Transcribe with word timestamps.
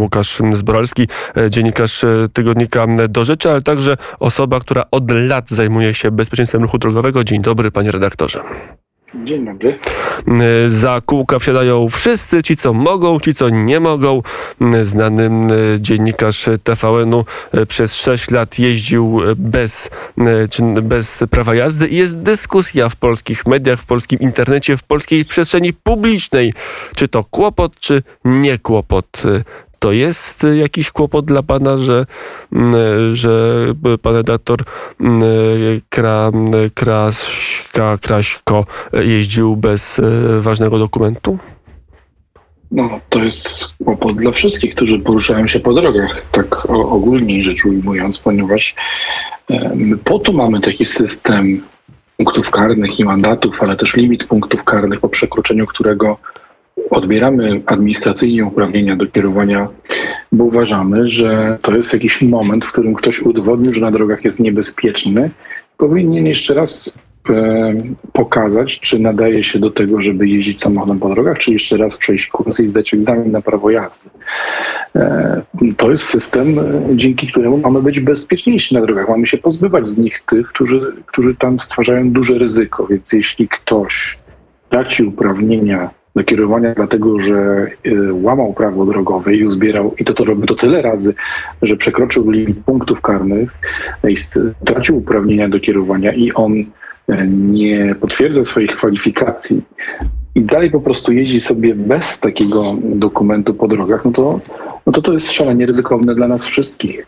Łukasz 0.00 0.42
Zboralski, 0.52 1.08
e, 1.36 1.50
dziennikarz 1.50 2.04
e, 2.04 2.28
tygodnika 2.32 2.86
Do 3.08 3.24
Rzeczy, 3.24 3.50
ale 3.50 3.62
także 3.62 3.96
osoba, 4.18 4.60
która 4.60 4.84
od 4.90 5.10
lat 5.10 5.50
zajmuje 5.50 5.94
się 5.94 6.10
bezpieczeństwem 6.10 6.62
ruchu 6.62 6.78
drogowego. 6.78 7.24
Dzień 7.24 7.42
dobry, 7.42 7.70
panie 7.70 7.90
redaktorze. 7.90 8.40
Dzień 9.14 9.44
dobry. 9.44 9.78
Za 10.66 11.00
kółka 11.06 11.38
wsiadają 11.38 11.88
wszyscy, 11.88 12.42
ci 12.42 12.56
co 12.56 12.72
mogą, 12.72 13.20
ci 13.20 13.34
co 13.34 13.48
nie 13.48 13.80
mogą. 13.80 14.22
Znany 14.82 15.30
dziennikarz 15.78 16.48
TVN-u 16.64 17.24
przez 17.68 17.94
6 17.94 18.30
lat 18.30 18.58
jeździł 18.58 19.20
bez, 19.36 19.90
bez 20.82 21.18
prawa 21.30 21.54
jazdy 21.54 21.88
i 21.88 21.96
jest 21.96 22.22
dyskusja 22.22 22.88
w 22.88 22.96
polskich 22.96 23.46
mediach, 23.46 23.80
w 23.80 23.86
polskim 23.86 24.18
internecie, 24.20 24.76
w 24.76 24.82
polskiej 24.82 25.24
przestrzeni 25.24 25.72
publicznej. 25.72 26.52
Czy 26.96 27.08
to 27.08 27.24
kłopot, 27.24 27.80
czy 27.80 28.02
nie 28.24 28.58
kłopot? 28.58 29.22
To 29.80 29.92
jest 29.92 30.46
jakiś 30.54 30.90
kłopot 30.90 31.24
dla 31.24 31.42
pana, 31.42 31.78
że, 31.78 32.06
mm, 32.52 32.74
że 33.16 33.64
pan 34.02 34.16
redaktor 34.16 34.58
mm, 35.00 35.22
Kra, 35.88 36.30
Kraśka, 36.74 37.98
Kraśko 38.02 38.66
jeździł 38.92 39.56
bez 39.56 39.98
e, 39.98 40.02
ważnego 40.40 40.78
dokumentu? 40.78 41.38
No, 42.70 43.00
to 43.08 43.24
jest 43.24 43.74
kłopot 43.84 44.16
dla 44.16 44.30
wszystkich, 44.30 44.74
którzy 44.74 44.98
poruszają 44.98 45.46
się 45.46 45.60
po 45.60 45.74
drogach, 45.74 46.22
tak 46.32 46.70
ogólnie 46.70 47.44
rzecz 47.44 47.64
ujmując, 47.64 48.18
ponieważ 48.18 48.74
e, 49.50 49.74
my 49.74 49.96
po 49.96 50.18
to 50.18 50.32
mamy 50.32 50.60
taki 50.60 50.86
system 50.86 51.62
punktów 52.16 52.50
karnych 52.50 53.00
i 53.00 53.04
mandatów, 53.04 53.62
ale 53.62 53.76
też 53.76 53.96
limit 53.96 54.24
punktów 54.24 54.64
karnych, 54.64 55.00
po 55.00 55.08
przekroczeniu 55.08 55.66
którego 55.66 56.16
odbieramy 56.90 57.62
administracyjnie 57.66 58.44
uprawnienia 58.44 58.96
do 58.96 59.06
kierowania, 59.06 59.68
bo 60.32 60.44
uważamy, 60.44 61.08
że 61.08 61.58
to 61.62 61.76
jest 61.76 61.92
jakiś 61.92 62.22
moment, 62.22 62.64
w 62.64 62.72
którym 62.72 62.94
ktoś 62.94 63.22
udowodnił, 63.22 63.72
że 63.72 63.80
na 63.80 63.90
drogach 63.90 64.24
jest 64.24 64.40
niebezpieczny. 64.40 65.30
Powinien 65.76 66.26
jeszcze 66.26 66.54
raz 66.54 66.94
e, 67.30 67.74
pokazać, 68.12 68.80
czy 68.80 68.98
nadaje 68.98 69.44
się 69.44 69.58
do 69.58 69.70
tego, 69.70 70.02
żeby 70.02 70.28
jeździć 70.28 70.60
samochodem 70.60 70.98
po 70.98 71.08
drogach, 71.08 71.38
czy 71.38 71.52
jeszcze 71.52 71.76
raz 71.76 71.96
przejść 71.96 72.26
kurs 72.26 72.60
i 72.60 72.66
zdać 72.66 72.94
egzamin 72.94 73.30
na 73.30 73.42
prawo 73.42 73.70
jazdy. 73.70 74.10
E, 74.96 75.42
to 75.76 75.90
jest 75.90 76.04
system, 76.04 76.58
e, 76.58 76.82
dzięki 76.96 77.26
któremu 77.26 77.58
mamy 77.58 77.82
być 77.82 78.00
bezpieczniejsi 78.00 78.74
na 78.74 78.80
drogach. 78.80 79.08
Mamy 79.08 79.26
się 79.26 79.38
pozbywać 79.38 79.88
z 79.88 79.98
nich 79.98 80.20
tych, 80.20 80.48
którzy, 80.48 80.92
którzy 81.06 81.34
tam 81.34 81.60
stwarzają 81.60 82.10
duże 82.10 82.38
ryzyko. 82.38 82.86
Więc 82.86 83.12
jeśli 83.12 83.48
ktoś 83.48 84.18
traci 84.68 85.04
uprawnienia 85.04 85.99
do 86.16 86.24
kierowania, 86.24 86.74
dlatego 86.74 87.20
że 87.20 87.66
y, 87.86 88.14
łamał 88.14 88.52
prawo 88.52 88.86
drogowe 88.86 89.34
i 89.34 89.44
uzbierał, 89.44 89.94
i 89.98 90.04
to, 90.04 90.14
to 90.14 90.24
robił 90.24 90.46
to 90.46 90.54
tyle 90.54 90.82
razy, 90.82 91.14
że 91.62 91.76
przekroczył 91.76 92.30
limit 92.30 92.64
punktów 92.64 93.00
karnych 93.00 93.50
i 94.08 94.16
stracił 94.16 94.96
uprawnienia 94.96 95.48
do 95.48 95.60
kierowania 95.60 96.12
i 96.12 96.32
on 96.32 96.52
y, 96.58 96.66
nie 97.28 97.94
potwierdza 98.00 98.44
swoich 98.44 98.76
kwalifikacji 98.76 99.62
i 100.34 100.42
dalej 100.42 100.70
po 100.70 100.80
prostu 100.80 101.12
jeździ 101.12 101.40
sobie 101.40 101.74
bez 101.74 102.20
takiego 102.20 102.76
dokumentu 102.82 103.54
po 103.54 103.68
drogach, 103.68 104.04
no 104.04 104.12
to, 104.12 104.40
no 104.86 104.92
to 104.92 105.02
to 105.02 105.12
jest 105.12 105.32
szalenie 105.32 105.66
ryzykowne 105.66 106.14
dla 106.14 106.28
nas 106.28 106.44
wszystkich. 106.46 107.06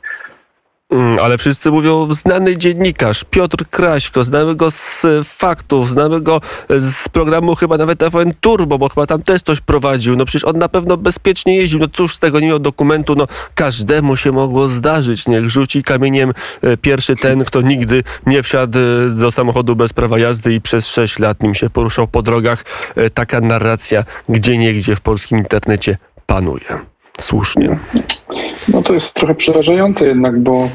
Mm, 0.93 1.19
ale 1.19 1.39
wszyscy 1.39 1.71
mówią 1.71 2.15
znany 2.15 2.57
dziennikarz 2.57 3.25
Piotr 3.31 3.65
Kraśko, 3.71 4.25
znamy 4.25 4.57
go 4.57 4.71
z 4.71 5.03
faktów, 5.25 5.89
znamy 5.89 6.21
go 6.21 6.41
z 6.69 7.09
programu 7.09 7.55
chyba 7.55 7.77
nawet 7.77 7.99
TVN 7.99 8.33
Turbo, 8.41 8.79
bo 8.79 8.89
chyba 8.89 9.07
tam 9.07 9.23
też 9.23 9.43
coś 9.43 9.61
prowadził. 9.61 10.17
No 10.17 10.25
przecież 10.25 10.45
on 10.45 10.59
na 10.59 10.69
pewno 10.69 10.97
bezpiecznie 10.97 11.57
jeździł. 11.57 11.79
No 11.79 11.89
cóż 11.93 12.15
z 12.15 12.19
tego 12.19 12.41
nie 12.41 12.47
miał 12.47 12.59
dokumentu, 12.59 13.15
no 13.15 13.27
każdemu 13.55 14.17
się 14.17 14.33
mogło 14.33 14.69
zdarzyć. 14.69 15.27
Niech 15.27 15.49
rzuci 15.49 15.83
kamieniem 15.83 16.33
e, 16.63 16.77
pierwszy 16.77 17.17
ten, 17.17 17.45
kto 17.45 17.61
nigdy 17.61 18.03
nie 18.27 18.43
wsiadł 18.43 18.79
e, 18.79 19.09
do 19.09 19.31
samochodu 19.31 19.77
bez 19.77 19.93
prawa 19.93 20.19
jazdy 20.19 20.55
i 20.55 20.61
przez 20.61 20.87
6 20.87 21.19
lat 21.19 21.43
nim 21.43 21.55
się 21.55 21.71
poruszał 21.71 22.09
po 22.09 22.23
drogach. 22.23 22.65
E, 22.97 23.11
taka 23.11 23.41
narracja 23.41 24.05
gdzie 24.29 24.59
niegdzie 24.59 24.97
w 24.97 25.01
polskim 25.01 25.39
internecie 25.39 25.99
panuje. 26.27 26.92
Słusznie. 27.21 27.79
No 28.69 28.83
to 28.83 28.95
jest 28.95 29.15
trochę 29.15 29.35
przerażające 29.35 30.07
jednak, 30.07 30.41
bo 30.41 30.69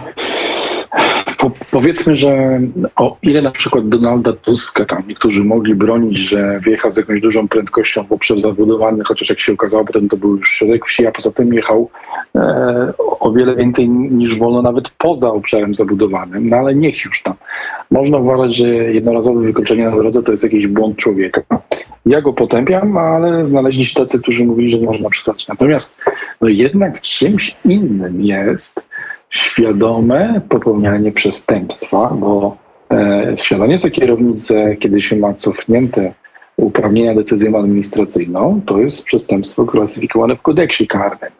po, 1.37 1.51
powiedzmy, 1.71 2.17
że 2.17 2.59
o 2.95 3.17
ile 3.21 3.41
na 3.41 3.51
przykład 3.51 3.89
Donalda 3.89 4.33
Tuska 4.33 4.85
tam 4.85 5.03
niektórzy 5.07 5.43
mogli 5.43 5.75
bronić, 5.75 6.17
że 6.17 6.59
wjechał 6.59 6.91
z 6.91 6.97
jakąś 6.97 7.21
dużą 7.21 7.47
prędkością 7.47 8.03
w 8.03 8.11
obszar 8.11 8.39
zabudowany, 8.39 9.03
chociaż 9.03 9.29
jak 9.29 9.39
się 9.39 9.53
okazało, 9.53 9.85
potem 9.85 10.09
to 10.09 10.17
był 10.17 10.37
już 10.37 10.51
środek 10.51 10.85
wsi, 10.85 11.07
a 11.07 11.11
poza 11.11 11.31
tym 11.31 11.53
jechał 11.53 11.89
e, 12.35 12.93
o 13.19 13.31
wiele 13.31 13.55
więcej 13.55 13.89
niż 13.89 14.39
wolno 14.39 14.61
nawet 14.61 14.89
poza 14.89 15.33
obszarem 15.33 15.75
zabudowanym, 15.75 16.49
no 16.49 16.57
ale 16.57 16.75
niech 16.75 17.05
już 17.05 17.21
tam. 17.21 17.33
Można 17.91 18.17
uważać, 18.17 18.55
że 18.55 18.69
jednorazowe 18.69 19.41
wykroczenie 19.41 19.85
na 19.85 19.97
drodze 19.97 20.23
to 20.23 20.31
jest 20.31 20.43
jakiś 20.43 20.67
błąd 20.67 20.97
człowieka. 20.97 21.41
Ja 22.05 22.21
go 22.21 22.33
potępiam, 22.33 22.97
ale 22.97 23.45
znaleźli 23.45 23.85
się 23.85 23.95
tacy, 23.95 24.21
którzy 24.21 24.45
mówili, 24.45 24.71
że 24.71 24.77
nie 24.77 24.85
można 24.85 25.09
przesadzić. 25.09 25.47
Natomiast 25.47 26.01
no 26.41 26.47
jednak 26.47 27.01
czymś 27.01 27.55
innym 27.65 28.21
jest 28.21 28.87
świadome 29.29 30.41
popełnianie 30.49 31.11
przestępstwa, 31.11 32.13
bo 32.19 32.57
e, 32.89 33.35
wsiadanie 33.35 33.77
za 33.77 33.89
kierownicę, 33.89 34.75
kiedy 34.75 35.01
się 35.01 35.15
ma 35.15 35.33
cofnięte 35.33 36.13
uprawnienia 36.57 37.15
decyzją 37.15 37.59
administracyjną, 37.59 38.61
to 38.65 38.79
jest 38.79 39.05
przestępstwo 39.05 39.65
klasyfikowane 39.65 40.35
w 40.35 40.41
kodeksie 40.41 40.87
karnym. 40.87 41.31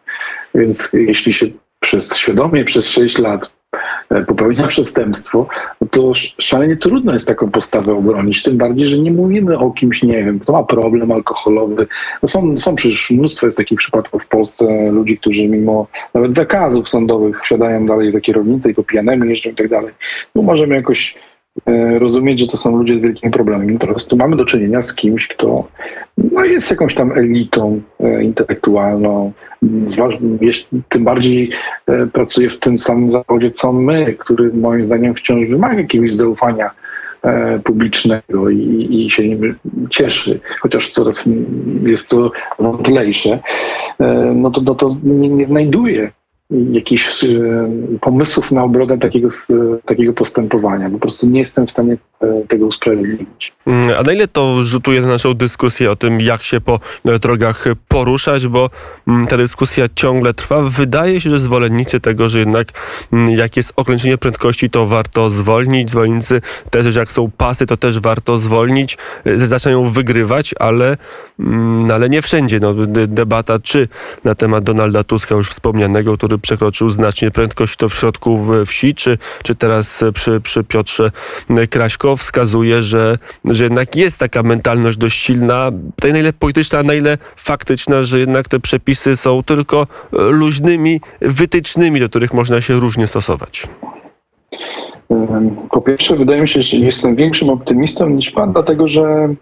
Więc 0.55 0.93
jeśli 0.93 1.33
się 1.33 1.45
przez 1.79 2.17
świadomie 2.17 2.65
przez 2.65 2.89
6 2.89 3.17
lat 3.17 3.56
popełnia 4.28 4.67
przestępstwo, 4.67 5.47
to 5.91 6.13
szalenie 6.39 6.78
trudno 6.78 7.13
jest 7.13 7.28
taką 7.28 7.51
postawę 7.51 7.94
obronić. 7.94 8.44
Tym 8.44 8.57
bardziej, 8.57 8.88
że 8.88 8.97
nie 8.97 9.11
mówimy 9.11 9.57
o 9.57 9.72
kimś, 9.72 10.03
nie 10.03 10.23
wiem, 10.23 10.39
kto 10.39 10.53
ma 10.53 10.63
problem 10.63 11.11
alkoholowy. 11.11 11.88
No 12.23 12.27
są, 12.27 12.57
są 12.57 12.75
przecież 12.75 13.11
mnóstwo 13.11 13.47
jest 13.47 13.57
takich 13.57 13.77
przypadków 13.77 14.23
w 14.23 14.27
Polsce 14.27 14.91
ludzi, 14.91 15.17
którzy 15.17 15.47
mimo 15.47 15.88
nawet 16.13 16.35
zakazów 16.35 16.89
sądowych 16.89 17.41
wsiadają 17.41 17.85
dalej 17.85 18.11
za 18.11 18.22
kierownicę 18.22 18.72
i 18.72 18.73
po 18.73 18.83
pijanemu 18.83 19.25
jeżdżą 19.25 19.50
i 19.50 19.56
tak 19.56 19.69
dalej. 19.69 19.94
No 20.35 20.41
możemy 20.41 20.75
jakoś 20.75 21.16
E, 21.16 21.26
rozumieć, 22.00 22.40
że 22.40 22.47
to 22.47 22.57
są 22.57 22.78
ludzie 22.78 23.00
z 23.00 23.01
wielkimi 23.01 23.31
problemami. 23.31 23.79
Po 23.79 23.88
prostu 23.88 24.18
mamy 24.18 24.35
do 24.35 24.45
czynienia 24.45 24.81
z 24.81 24.95
kimś, 24.95 25.28
kto 25.28 25.68
no, 26.18 26.45
jest 26.45 26.72
jakąś 26.72 26.95
tam 26.95 27.12
elitą 27.12 27.81
e, 28.00 28.23
intelektualną, 28.23 29.31
tym 30.90 31.03
bardziej 31.03 31.51
e, 31.88 32.07
pracuje 32.07 32.50
w 32.50 32.59
tym 32.59 32.78
samym 32.78 33.09
zawodzie, 33.09 33.51
co 33.51 33.73
my, 33.73 34.16
który 34.19 34.53
moim 34.53 34.81
zdaniem 34.81 35.16
wciąż 35.16 35.50
wymaga 35.50 35.78
jakiegoś 35.78 36.13
zaufania 36.13 36.72
publicznego 37.63 38.50
i, 38.50 38.88
i 38.91 39.12
się 39.12 39.28
nim 39.28 39.56
cieszy, 39.89 40.39
chociaż 40.59 40.89
coraz 40.89 41.29
jest 41.84 42.09
to 42.09 42.31
wątlejsze, 42.59 43.39
no 44.35 44.51
to, 44.51 44.62
no 44.62 44.75
to 44.75 44.97
nie, 45.03 45.29
nie 45.29 45.45
znajduje 45.45 46.12
jakichś 46.49 47.25
pomysłów 48.01 48.51
na 48.51 48.63
obrodę 48.63 48.97
takiego, 48.97 49.27
takiego 49.85 50.13
postępowania. 50.13 50.89
Po 50.89 50.99
prostu 50.99 51.29
nie 51.29 51.39
jestem 51.39 51.67
w 51.67 51.71
stanie 51.71 51.97
tego 52.47 52.66
usprawiedliwić. 52.66 53.53
Mm, 53.67 53.89
a 54.00 54.03
na 54.03 54.13
ile 54.13 54.28
to 54.28 54.66
rzutuje 54.66 55.01
na 55.01 55.07
naszą 55.07 55.33
dyskusję 55.33 55.91
o 55.91 55.95
tym, 55.95 56.22
jak 56.22 56.44
się 56.44 56.61
po 56.61 56.79
drogach 57.22 57.66
poruszać, 57.88 58.47
bo 58.47 58.69
mm, 59.07 59.28
ta 59.28 59.38
dyskusja 59.38 59.85
ciągle 59.95 60.33
trwa. 60.33 60.61
Wydaje 60.61 61.22
się, 61.22 61.29
że 61.29 61.39
zwolennicy 61.39 62.00
tego, 62.00 62.29
że 62.29 62.39
jednak 62.39 62.67
mm, 63.13 63.29
jak 63.29 63.57
jest 63.57 63.73
ograniczenie 63.75 64.17
prędkości, 64.17 64.69
to 64.69 64.88
warto 64.88 65.29
zwolnić. 65.29 65.91
Zwolennicy 65.91 66.41
też, 66.69 66.85
że 66.94 67.00
jak 67.00 67.11
są 67.11 67.31
pasy, 67.38 67.66
to 67.66 67.77
też 67.77 68.00
warto 68.00 68.38
zwolnić. 68.38 68.97
E, 69.25 69.45
zaczynają 69.45 69.89
wygrywać, 69.89 70.56
ale, 70.59 70.97
ale 71.94 72.09
nie 72.09 72.22
wszędzie. 72.22 72.59
No, 72.59 72.73
debata 73.07 73.59
czy 73.59 73.88
na 74.23 74.35
temat 74.35 74.63
Donalda 74.63 75.03
Tuska 75.03 75.35
już 75.35 75.50
wspomnianego, 75.50 76.17
który 76.17 76.38
przekroczył 76.38 76.89
znacznie 76.89 77.31
prędkość 77.31 77.75
to 77.75 77.89
w 77.89 77.94
środku 77.95 78.45
wsi, 78.65 78.95
czy, 78.95 79.18
czy 79.44 79.56
teraz 79.56 80.03
przy, 80.13 80.41
przy 80.41 80.63
Piotrze 80.63 81.12
Kraśko 81.69 82.06
wskazuje, 82.15 82.83
że, 82.83 83.18
że 83.45 83.63
jednak 83.63 83.95
jest 83.95 84.19
taka 84.19 84.44
mentalność 84.44 84.98
dość 84.98 85.25
silna, 85.25 85.71
tutaj 85.95 86.13
na 86.13 86.19
ile 86.19 86.33
polityczna, 86.33 86.83
na 86.83 86.94
ile 86.94 87.18
faktyczna, 87.36 88.04
że 88.04 88.19
jednak 88.19 88.48
te 88.48 88.59
przepisy 88.59 89.18
są 89.18 89.44
tylko 89.44 89.88
luźnymi 90.12 91.01
wytycznymi, 91.21 92.00
do 92.00 92.09
których 92.09 92.33
można 92.33 92.62
się 92.62 92.80
różnie 92.80 93.07
stosować. 93.07 93.68
Po 95.71 95.81
pierwsze, 95.81 96.15
wydaje 96.15 96.42
mi 96.42 96.50
się, 96.50 96.62
że 96.62 96.77
jestem 96.77 97.15
większym 97.15 97.50
optymistą 97.50 98.09
niż 98.09 98.31
pan, 98.31 98.54
dlatego 98.54 98.88
że 98.88 99.33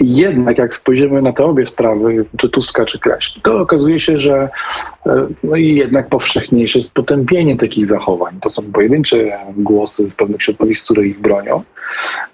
jednak 0.00 0.58
jak 0.58 0.74
spojrzymy 0.74 1.22
na 1.22 1.32
te 1.32 1.44
obie 1.44 1.66
sprawy, 1.66 2.24
czy 2.36 2.48
Tuska, 2.48 2.84
czy 2.84 2.98
Kraśki, 2.98 3.40
to 3.40 3.60
okazuje 3.60 4.00
się, 4.00 4.18
że 4.18 4.48
e, 5.06 5.26
no 5.44 5.56
i 5.56 5.74
jednak 5.74 6.08
powszechniejsze 6.08 6.78
jest 6.78 6.92
potępienie 6.92 7.56
takich 7.56 7.86
zachowań. 7.86 8.38
To 8.40 8.50
są 8.50 8.62
pojedyncze 8.72 9.16
głosy 9.56 10.10
z 10.10 10.14
pewnych 10.14 10.42
środowisk, 10.42 10.84
które 10.84 11.06
ich 11.06 11.20
bronią. 11.20 11.62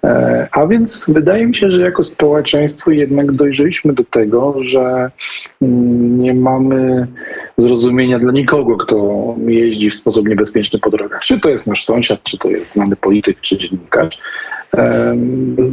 E, 0.03 0.47
A 0.51 0.67
więc 0.67 1.05
wydaje 1.13 1.45
mi 1.45 1.55
się, 1.55 1.71
że 1.71 1.81
jako 1.81 2.03
społeczeństwo 2.03 2.91
jednak 2.91 3.31
dojrzeliśmy 3.31 3.93
do 3.93 4.03
tego, 4.03 4.55
że 4.63 5.11
mm, 5.61 6.19
nie 6.19 6.33
mamy 6.33 7.07
zrozumienia 7.57 8.19
dla 8.19 8.31
nikogo, 8.31 8.77
kto 8.77 9.35
jeździ 9.47 9.89
w 9.89 9.95
sposób 9.95 10.27
niebezpieczny 10.27 10.79
po 10.79 10.89
drogach. 10.89 11.21
Czy 11.21 11.39
to 11.39 11.49
jest 11.49 11.67
nasz 11.67 11.85
sąsiad, 11.85 12.23
czy 12.23 12.37
to 12.37 12.49
jest 12.49 12.73
znany 12.73 12.95
polityk, 12.95 13.41
czy 13.41 13.57
dziennikarz. 13.57 14.17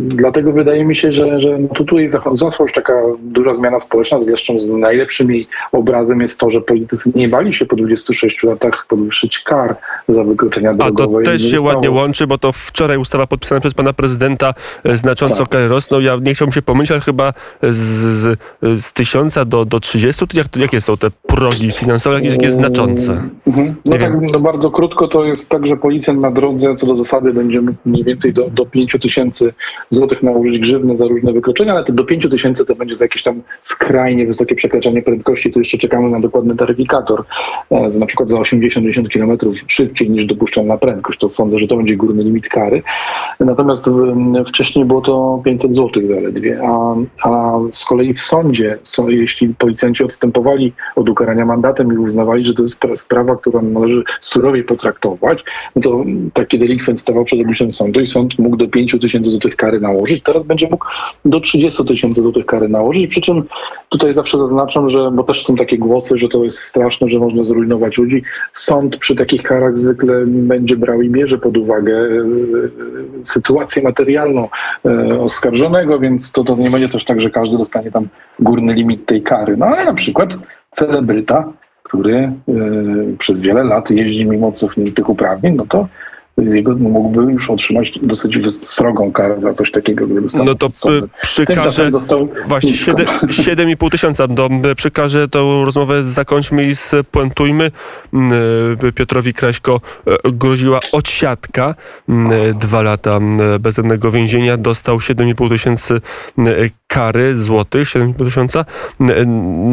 Dlatego 0.06 0.52
wydaje 0.52 0.84
mi 0.84 0.96
się, 0.96 1.12
że, 1.12 1.40
że 1.40 1.58
no 1.58 1.68
tu 1.68 1.84
tutaj 1.84 2.08
zaszła 2.32 2.62
już 2.64 2.72
taka 2.72 3.02
duża 3.22 3.54
zmiana 3.54 3.80
społeczna. 3.80 4.22
Zresztą 4.22 4.58
z 4.58 4.68
najlepszym 4.68 5.30
jej 5.30 5.48
obrazem 5.72 6.20
jest 6.20 6.40
to, 6.40 6.50
że 6.50 6.60
politycy 6.60 7.12
nie 7.14 7.28
bali 7.28 7.54
się 7.54 7.66
po 7.66 7.76
26 7.76 8.42
latach 8.42 8.86
podwyższyć 8.88 9.38
kar 9.38 9.76
za 10.08 10.24
wykroczenia 10.24 10.70
A 10.70 10.74
drogowe. 10.74 11.12
to 11.14 11.20
i 11.20 11.24
też 11.24 11.50
się 11.50 11.60
ładnie 11.60 11.90
łączy, 11.90 12.26
bo 12.26 12.38
to 12.38 12.52
wczoraj 12.52 12.98
ustawa 12.98 13.26
podpisana 13.26 13.60
przez 13.60 13.74
pana 13.74 13.92
prezydenta 13.92 14.54
e, 14.84 14.96
znacząco 14.96 15.38
Tak. 15.38 15.48
kary 15.48 15.68
rosną. 15.68 16.00
Ja 16.00 16.16
nie 16.22 16.34
chciałbym 16.34 16.52
się 16.52 16.62
pomylić, 16.62 16.90
ale 16.90 17.00
chyba 17.00 17.32
z, 17.62 17.76
z, 17.76 18.38
z 18.62 18.92
tysiąca 18.92 19.44
do, 19.44 19.64
do 19.64 19.80
30, 19.80 20.26
to 20.26 20.38
jak, 20.38 20.56
jakie 20.56 20.80
są 20.80 20.96
te 20.96 21.08
progi 21.26 21.70
finansowe, 21.70 22.16
jakieś 22.16 22.36
takie 22.36 22.50
znaczące? 22.50 23.22
Mhm. 23.46 23.74
No 23.84 23.98
tak, 23.98 24.12
no 24.32 24.40
bardzo 24.40 24.70
krótko 24.70 25.08
to 25.08 25.24
jest 25.24 25.50
tak, 25.50 25.66
że 25.66 25.76
policjant 25.76 26.20
na 26.20 26.30
drodze 26.30 26.74
co 26.74 26.86
do 26.86 26.96
zasady 26.96 27.32
będzie 27.32 27.60
mógł 27.60 27.78
mniej 27.84 28.04
więcej 28.04 28.32
do, 28.32 28.50
do 28.50 28.66
5 28.66 28.81
tysięcy 28.86 29.54
złotych 29.90 30.22
nałożyć 30.22 30.58
grzywny 30.58 30.96
za 30.96 31.06
różne 31.06 31.32
wykroczenia, 31.32 31.72
ale 31.72 31.84
to 31.84 31.92
do 31.92 32.04
5 32.04 32.28
tysięcy 32.30 32.66
to 32.66 32.74
będzie 32.74 32.94
za 32.94 33.04
jakieś 33.04 33.22
tam 33.22 33.42
skrajnie 33.60 34.26
wysokie 34.26 34.54
przekraczanie 34.54 35.02
prędkości. 35.02 35.52
Tu 35.52 35.58
jeszcze 35.58 35.78
czekamy 35.78 36.08
na 36.10 36.20
dokładny 36.20 36.56
taryfikator, 36.56 37.24
e, 37.70 37.88
na 37.98 38.06
przykład 38.06 38.30
za 38.30 38.38
80-90 38.38 39.08
km 39.08 39.52
szybciej 39.66 40.10
niż 40.10 40.26
dopuszczalna 40.26 40.76
prędkość. 40.76 41.18
To 41.18 41.28
sądzę, 41.28 41.58
że 41.58 41.66
to 41.66 41.76
będzie 41.76 41.96
górny 41.96 42.24
limit 42.24 42.48
kary. 42.48 42.82
Natomiast 43.40 43.90
w, 43.90 44.14
wcześniej 44.48 44.84
było 44.84 45.00
to 45.00 45.42
500 45.44 45.76
zł 45.76 46.02
zaledwie, 46.08 46.60
a, 46.64 46.94
a 47.28 47.58
z 47.70 47.84
kolei 47.84 48.14
w 48.14 48.20
sądzie, 48.20 48.78
są, 48.82 49.08
jeśli 49.08 49.54
policjanci 49.54 50.04
odstępowali 50.04 50.72
od 50.96 51.08
ukarania 51.08 51.46
mandatem 51.46 51.92
i 51.92 51.96
uznawali, 51.96 52.44
że 52.44 52.54
to 52.54 52.62
jest 52.62 52.82
spra- 52.82 52.96
sprawa, 52.96 53.36
którą 53.36 53.62
należy 53.62 54.02
surowiej 54.20 54.64
potraktować, 54.64 55.44
no 55.76 55.82
to 55.82 56.04
taki 56.32 56.58
delikwent 56.58 57.00
stawał 57.00 57.24
przed 57.24 57.40
obliczem 57.40 57.72
sądu 57.72 58.00
i 58.00 58.06
sąd 58.06 58.38
mógł 58.38 58.56
do 58.56 58.68
5 58.72 58.96
tysięcy 59.00 59.30
złotych 59.30 59.56
kary 59.56 59.80
nałożyć. 59.80 60.22
Teraz 60.22 60.44
będzie 60.44 60.68
mógł 60.70 60.86
do 61.24 61.40
30 61.40 61.84
tysięcy 61.84 62.22
złotych 62.22 62.46
kary 62.46 62.68
nałożyć. 62.68 63.10
Przy 63.10 63.20
czym 63.20 63.42
tutaj 63.88 64.12
zawsze 64.12 64.38
zaznaczam, 64.38 64.90
że, 64.90 65.10
bo 65.10 65.22
też 65.22 65.44
są 65.44 65.56
takie 65.56 65.78
głosy, 65.78 66.18
że 66.18 66.28
to 66.28 66.44
jest 66.44 66.58
straszne, 66.58 67.08
że 67.08 67.18
można 67.18 67.44
zrujnować 67.44 67.98
ludzi. 67.98 68.22
Sąd 68.52 68.96
przy 68.96 69.14
takich 69.14 69.42
karach 69.42 69.78
zwykle 69.78 70.26
będzie 70.26 70.76
brał 70.76 71.02
i 71.02 71.10
bierze 71.10 71.38
pod 71.38 71.58
uwagę 71.58 71.96
e, 71.96 72.06
e, 72.06 73.24
sytuację 73.24 73.82
materialną 73.82 74.48
e, 74.84 75.20
oskarżonego, 75.20 75.98
więc 75.98 76.32
to, 76.32 76.44
to 76.44 76.56
nie 76.56 76.70
będzie 76.70 76.88
też 76.88 77.04
tak, 77.04 77.20
że 77.20 77.30
każdy 77.30 77.58
dostanie 77.58 77.90
tam 77.90 78.08
górny 78.40 78.74
limit 78.74 79.06
tej 79.06 79.22
kary. 79.22 79.56
No 79.56 79.66
ale 79.66 79.84
na 79.84 79.94
przykład 79.94 80.36
celebryta, 80.70 81.52
który 81.82 82.16
e, 82.16 82.32
przez 83.18 83.40
wiele 83.40 83.64
lat 83.64 83.90
jeździ 83.90 84.26
mimo 84.26 84.52
cofniętych 84.52 85.08
uprawnień, 85.08 85.54
no 85.54 85.66
to 85.66 85.88
jego 86.36 86.74
mógłby 86.74 87.32
już 87.32 87.50
otrzymać 87.50 87.98
dosyć 88.02 88.50
srogą 88.52 89.12
karę 89.12 89.40
za 89.40 89.52
coś 89.54 89.70
takiego, 89.70 90.06
gdyby 90.06 90.28
stał 90.28 90.44
No 90.44 90.54
to 90.54 90.70
przed 90.70 90.78
sądem. 90.82 91.08
p- 91.08 91.08
przykażę... 91.22 91.54
Tymczasem 91.54 91.90
dostał 91.92 92.28
Właśnie 92.48 92.70
niską. 92.70 92.92
siedem- 92.92 93.06
7,5 93.76 93.90
tysiąca. 93.90 94.28
Do, 94.28 94.48
przekażę 94.76 95.28
tą 95.28 95.64
rozmowę, 95.64 96.02
zakończmy 96.02 96.68
i 96.68 96.76
spuentujmy. 96.76 97.70
Mm, 98.12 98.32
e, 98.88 98.92
Piotrowi 98.92 99.34
Kraśko 99.34 99.80
e, 100.06 100.32
groziła 100.32 100.78
odsiadka, 100.92 101.74
mm, 102.08 102.32
e, 102.32 102.54
dwa 102.54 102.82
lata 102.82 103.16
mm, 103.16 103.60
bezcennego 103.62 104.10
więzienia, 104.12 104.56
dostał 104.56 104.96
7,5 104.98 105.48
tysięcy 105.48 106.00
kary 106.92 107.36
złotych, 107.36 107.88
7,5 107.88 108.24
tysiąca. 108.24 108.64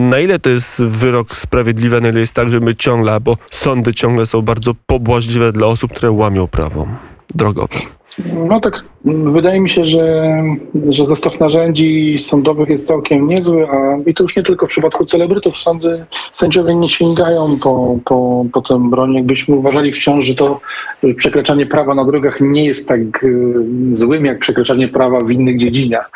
Na 0.09 0.19
ile 0.19 0.39
to 0.39 0.49
jest 0.49 0.83
wyrok 0.83 1.37
sprawiedliwy, 1.37 2.01
na 2.01 2.09
ile 2.09 2.19
jest 2.19 2.33
tak, 2.33 2.51
że 2.51 2.59
my 2.59 2.75
ciągle, 2.75 3.19
bo 3.19 3.37
sądy 3.51 3.93
ciągle 3.93 4.25
są 4.25 4.41
bardzo 4.41 4.71
pobłażliwe 4.85 5.51
dla 5.51 5.67
osób, 5.67 5.93
które 5.93 6.11
łamią 6.11 6.47
prawo 6.47 6.87
drogowe. 7.35 7.79
No 8.49 8.59
tak, 8.59 8.83
wydaje 9.05 9.59
mi 9.59 9.69
się, 9.69 9.85
że, 9.85 10.43
że 10.89 11.05
zestaw 11.05 11.39
narzędzi 11.39 12.15
sądowych 12.19 12.69
jest 12.69 12.87
całkiem 12.87 13.27
niezły, 13.27 13.67
a 13.69 13.97
i 14.05 14.13
to 14.13 14.23
już 14.23 14.35
nie 14.35 14.43
tylko 14.43 14.65
w 14.65 14.69
przypadku 14.69 15.05
celebrytów. 15.05 15.57
Sądy, 15.57 16.05
sędziowie 16.31 16.75
nie 16.75 16.89
sięgają 16.89 17.59
po, 17.59 17.99
po, 18.05 18.45
po 18.53 18.61
tę 18.61 18.89
broń, 18.89 19.13
jakbyśmy 19.13 19.55
uważali 19.55 19.93
wciąż, 19.93 20.25
że 20.25 20.35
to 20.35 20.59
przekraczanie 21.15 21.65
prawa 21.65 21.95
na 21.95 22.05
drogach 22.05 22.41
nie 22.41 22.65
jest 22.65 22.87
tak 22.87 23.23
y, 23.23 23.53
złym, 23.93 24.25
jak 24.25 24.39
przekraczanie 24.39 24.87
prawa 24.87 25.19
w 25.19 25.31
innych 25.31 25.57
dziedzinach. 25.57 26.11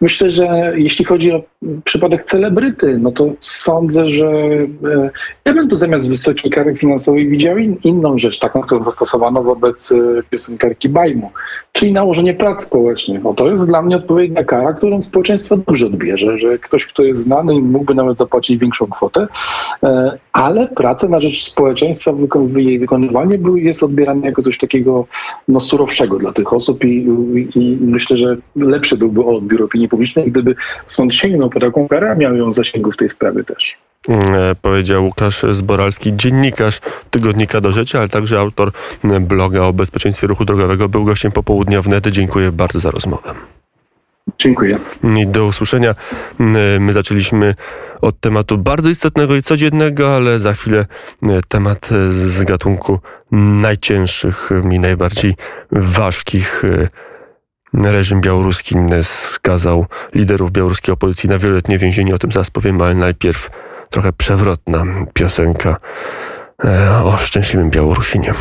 Myślę, 0.00 0.30
że 0.30 0.72
jeśli 0.76 1.04
chodzi 1.04 1.32
o 1.32 1.42
przypadek 1.84 2.24
celebryty, 2.24 2.98
no 2.98 3.12
to 3.12 3.32
sądzę, 3.40 4.10
że 4.10 4.26
e, 4.26 5.10
ja 5.44 5.54
bym 5.54 5.68
tu 5.68 5.76
zamiast 5.76 6.08
wysokiej 6.08 6.50
kary 6.50 6.76
finansowej 6.76 7.28
widział 7.28 7.58
in, 7.58 7.76
inną 7.84 8.18
rzecz, 8.18 8.38
taką, 8.38 8.60
którą 8.60 8.82
zastosowano 8.82 9.42
wobec 9.42 9.92
e, 9.92 9.96
piosenkarki 10.30 10.88
Bajmu, 10.88 11.30
czyli 11.72 11.92
nałożenie 11.92 12.34
prac 12.34 12.62
społecznych. 12.62 13.26
O, 13.26 13.34
to 13.34 13.50
jest 13.50 13.66
dla 13.66 13.82
mnie 13.82 13.96
odpowiednia 13.96 14.44
kara, 14.44 14.72
którą 14.72 15.02
społeczeństwo 15.02 15.56
dobrze 15.56 15.86
odbierze, 15.86 16.38
że 16.38 16.58
ktoś, 16.58 16.86
kto 16.86 17.02
jest 17.02 17.22
znany 17.22 17.54
i 17.54 17.62
mógłby 17.62 17.94
nawet 17.94 18.18
zapłacić 18.18 18.58
większą 18.58 18.86
kwotę, 18.86 19.26
e, 19.82 20.18
ale 20.32 20.68
prace 20.68 21.08
na 21.08 21.20
rzecz 21.20 21.44
społeczeństwa, 21.44 22.12
jej 22.56 22.78
wykonywanie 22.78 23.38
jest 23.54 23.82
odbierane 23.82 24.26
jako 24.26 24.42
coś 24.42 24.58
takiego 24.58 25.06
no, 25.48 25.60
surowszego 25.60 26.18
dla 26.18 26.32
tych 26.32 26.52
osób 26.52 26.84
i, 26.84 27.06
i, 27.34 27.58
i 27.58 27.78
myślę, 27.80 28.16
że 28.16 28.36
lepszy 28.56 28.96
byłby 28.96 29.24
odbiór 29.24 29.62
opinii 29.62 29.83
publicznej, 29.88 30.30
gdyby 30.30 30.54
sąd 30.86 31.14
sięgnął 31.14 31.50
po 31.50 31.60
taką 31.60 31.88
karę, 31.88 32.16
miał 32.16 32.36
ją 32.36 32.50
w 32.50 32.54
zasięgu 32.54 32.92
w 32.92 32.96
tej 32.96 33.10
sprawie 33.10 33.44
też. 33.44 33.76
Mm, 34.08 34.34
e, 34.34 34.54
powiedział 34.54 35.04
Łukasz 35.04 35.42
Zboralski, 35.50 36.16
dziennikarz 36.16 36.80
tygodnika 37.10 37.60
do 37.60 37.72
życia, 37.72 37.98
ale 37.98 38.08
także 38.08 38.38
autor 38.40 38.72
mm, 39.04 39.26
bloga 39.26 39.62
o 39.62 39.72
bezpieczeństwie 39.72 40.26
ruchu 40.26 40.44
drogowego. 40.44 40.88
Był 40.88 41.04
gościem 41.04 41.32
popołudnia 41.32 41.82
wnet. 41.82 42.06
Dziękuję 42.06 42.52
bardzo 42.52 42.80
za 42.80 42.90
rozmowę. 42.90 43.34
Dziękuję. 44.38 44.78
I 45.18 45.26
do 45.26 45.46
usłyszenia. 45.46 45.94
Mm, 46.40 46.84
My 46.84 46.92
zaczęliśmy 46.92 47.54
od 48.00 48.20
tematu 48.20 48.58
bardzo 48.58 48.90
istotnego 48.90 49.36
i 49.36 49.42
codziennego, 49.42 50.16
ale 50.16 50.38
za 50.38 50.52
chwilę 50.52 50.86
mm, 51.22 51.40
temat 51.48 51.88
z 52.08 52.42
gatunku 52.42 52.98
najcięższych 53.30 54.50
i 54.70 54.80
najbardziej 54.80 55.34
ważkich. 55.70 56.62
Reżim 57.74 58.20
białoruski 58.20 58.76
skazał 59.02 59.86
liderów 60.14 60.52
białoruskiej 60.52 60.92
opozycji 60.92 61.28
na 61.28 61.38
wieloletnie 61.38 61.78
więzienie. 61.78 62.14
O 62.14 62.18
tym 62.18 62.32
zaraz 62.32 62.50
powiem, 62.50 62.82
ale 62.82 62.94
najpierw 62.94 63.50
trochę 63.90 64.12
przewrotna 64.12 64.84
piosenka 65.14 65.76
e, 66.64 67.04
o 67.04 67.16
szczęśliwym 67.16 67.70
Białorusinie. 67.70 68.34